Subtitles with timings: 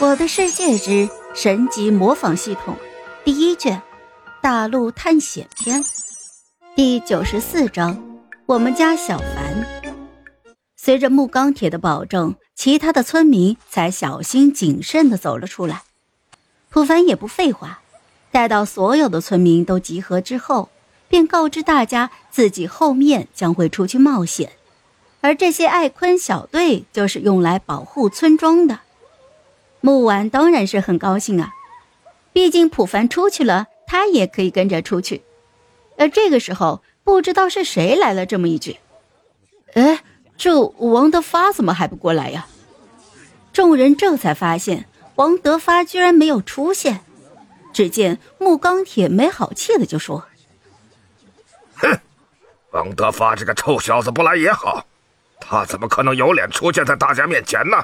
[0.00, 2.76] 我的世界之神级模仿系统
[3.24, 3.82] 第一卷
[4.40, 5.84] 大陆探险篇
[6.76, 8.00] 第九十四章
[8.46, 9.66] 我们家小凡。
[10.76, 15.82] 随着木钢铁的保证，其他的村民才小心谨慎的走了出来。
[16.70, 17.80] 普凡也不废话，
[18.30, 20.68] 待到所有的村民都集合之后，
[21.08, 24.52] 便告知大家自己后面将会出去冒险，
[25.20, 28.78] 而这些艾坤小队就是用来保护村庄的。
[29.80, 31.52] 木婉当然是很高兴啊，
[32.32, 35.22] 毕竟普凡出去了，他也可以跟着出去。
[35.96, 38.78] 而这个时候，不知道是谁来了这么一句
[39.74, 40.02] ：“哎，
[40.36, 42.46] 这王德发怎么还不过来呀？”
[43.52, 47.00] 众人这才发现王德发居然没有出现。
[47.72, 50.24] 只见木钢铁没好气的就说
[51.76, 52.00] ：“哼，
[52.70, 54.84] 王德发这个臭小子不来也好，
[55.40, 57.76] 他怎么可能有脸出现在大家面前呢？”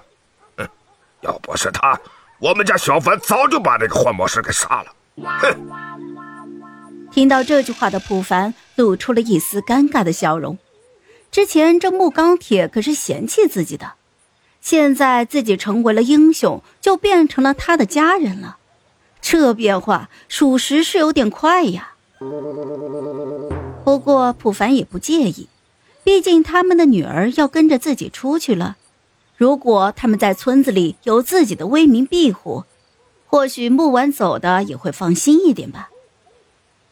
[1.25, 1.99] 要不是他，
[2.39, 4.95] 我们家小凡早就把那个幻魔师给杀了。
[5.41, 5.57] 哼！
[7.11, 10.59] 听到这句话的普凡露出了一丝尴尬的笑容。
[11.31, 13.93] 之前这木钢铁可是嫌弃自己的，
[14.61, 18.59] 现在自己成为了英雄，就变成了他的家人了。
[19.21, 21.95] 这变化属实是有点快呀。
[23.85, 25.49] 不过普凡也不介意，
[26.03, 28.77] 毕竟他们的女儿要跟着自己出去了。
[29.37, 32.65] 如果他们在村子里有自己的威名庇护，
[33.27, 35.91] 或许木婉走的也会放心一点吧。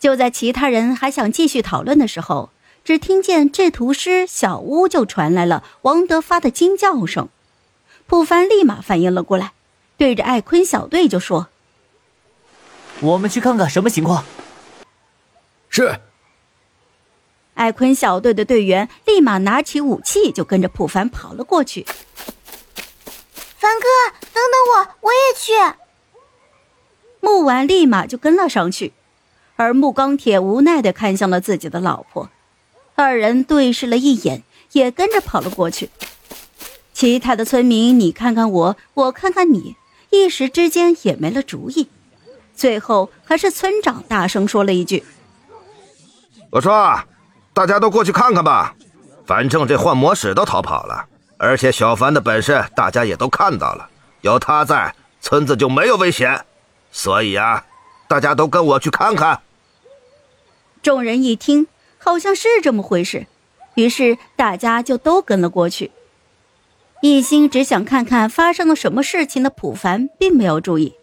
[0.00, 2.50] 就在其他人还想继续讨论的时候，
[2.84, 7.28] 只听见制图师小屋就传来了王德发的惊叫声。
[8.08, 9.52] 普凡立马反应了过来，
[9.96, 11.46] 对着艾坤小队就说
[13.00, 14.24] ：“我们去看看什么情况。”
[15.70, 16.00] 是。
[17.54, 21.86] 艾坤小队的队员立马拿起武器，就跟着普凡跑了过去。
[23.58, 23.86] 凡哥，
[24.32, 25.52] 等等我，我也去。
[27.20, 28.92] 木婉立马就跟了上去，
[29.56, 32.30] 而木钢铁无奈的看向了自己的老婆，
[32.96, 35.90] 二人对视了一眼，也跟着跑了过去。
[36.92, 39.76] 其他的村民你看看我，我看看你，
[40.10, 41.88] 一时之间也没了主意。
[42.54, 45.04] 最后还是村长大声说了一句
[46.50, 47.00] ：“我说，
[47.54, 48.74] 大家都过去看看吧，
[49.26, 51.06] 反正这幻魔使都逃跑了。”
[51.38, 53.88] 而且小凡的本事大家也都看到了，
[54.20, 56.44] 有他在，村子就没有危险。
[56.92, 57.64] 所以啊，
[58.06, 59.40] 大家都跟我去看看。
[60.82, 61.66] 众人一听，
[61.98, 63.26] 好像是这么回事，
[63.74, 65.90] 于是大家就都跟了过去。
[67.00, 70.94] 一心只想看看发生了什么事情的普凡，并没有注意，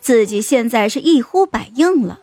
[0.00, 2.20] 自己现在是一呼百应了。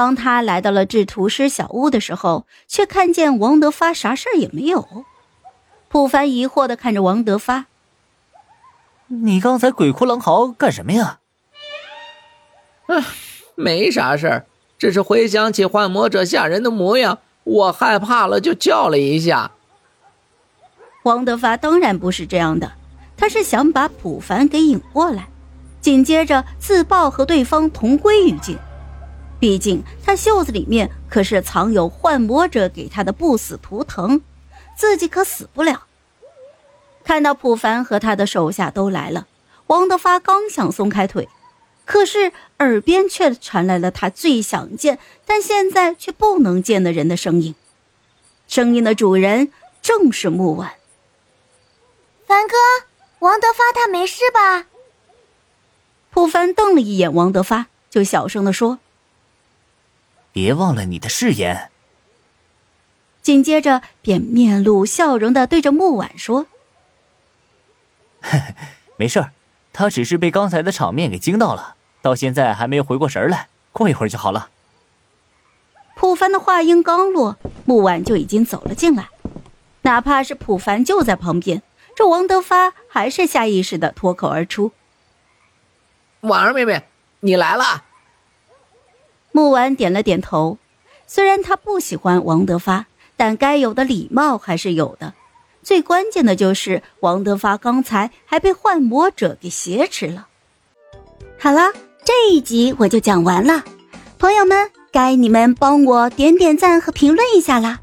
[0.00, 5.04] 当他来到了制图师小屋的时候，却看见王德发啥事儿也没有。
[5.88, 7.66] 普凡疑惑的看着王德发
[9.08, 11.18] ：“你刚才鬼哭狼嚎干什么呀
[12.88, 12.96] ？”“啊，
[13.56, 14.46] 没啥事儿，
[14.78, 19.50] 只是回想起幻魔者吓人的模样，我害怕了，就叫了一下。”
[21.04, 22.72] 王德发当然不是这样的，
[23.18, 25.28] 他是想把普凡给引过来，
[25.82, 28.56] 紧接着自爆和对方同归于尽。
[29.40, 34.20] 毕竟他袖子里面可是藏有幻魔者给他的不死图腾。
[34.76, 35.86] 自己可死不了。
[37.04, 39.26] 看到普凡和他的手下都来了，
[39.66, 41.28] 王德发刚想松开腿，
[41.84, 47.54] 可是耳边却传来了他最想见但现在却不能见的人的声音。
[48.48, 49.52] 声音的主人
[49.82, 50.72] 正是木婉。
[52.26, 52.54] 凡哥，
[53.18, 54.66] 王德发他没事吧？
[56.10, 58.78] 普凡瞪了一眼王德发，就小声的说
[60.32, 61.70] ：“别忘了你的誓言。”
[63.22, 66.46] 紧接着，便面露笑容的对着木婉说：
[68.96, 69.32] “没事儿，
[69.72, 74.48] 他只是被刚才的场面给惊到了，到现在还没有回过神来，过一会儿就好了。”
[75.94, 77.36] 普凡的话音刚落，
[77.66, 79.08] 木婉就已经走了进来。
[79.82, 81.62] 哪怕是普凡就在旁边，
[81.94, 84.72] 这王德发还是下意识的脱口而出
[86.22, 86.84] ：“婉儿妹妹，
[87.20, 87.84] 你来了。”
[89.32, 90.58] 木婉点了点头，
[91.06, 92.86] 虽然他不喜欢王德发。
[93.16, 95.12] 但该有的礼貌还是有的，
[95.62, 100.26] 最关键的就是王德发刚才还被幻魔者给挟持了。
[101.38, 101.70] 好了，
[102.02, 103.62] 这一集我就讲完了，
[104.18, 107.80] 朋友们，该你们帮我点点赞和评论一下啦，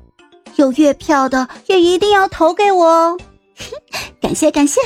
[0.55, 3.17] 有月票的也一定要投给我哦，
[4.19, 4.81] 感 谢感谢。